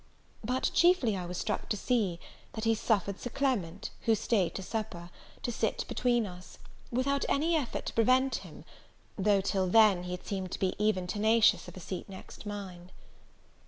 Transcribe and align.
But 0.43 0.71
chiefly 0.73 1.15
I 1.15 1.27
was 1.27 1.37
struck 1.37 1.69
to 1.69 1.77
see, 1.77 2.19
that 2.53 2.63
he 2.63 2.73
suffered 2.73 3.19
Sir 3.19 3.29
Clement, 3.29 3.91
who 4.07 4.15
stayed 4.15 4.57
supper, 4.57 5.11
to 5.43 5.51
sit 5.51 5.85
between 5.87 6.25
us, 6.25 6.57
without 6.89 7.23
any 7.29 7.55
effort 7.55 7.85
to 7.85 7.93
prevent 7.93 8.37
him, 8.37 8.65
though 9.15 9.41
till 9.41 9.67
then, 9.67 10.05
he 10.05 10.11
had 10.13 10.25
seemed 10.25 10.51
to 10.53 10.59
be 10.59 10.73
even 10.83 11.05
tenacious 11.05 11.67
of 11.67 11.77
a 11.77 11.79
seat 11.79 12.09
next 12.09 12.47
mine. 12.47 12.89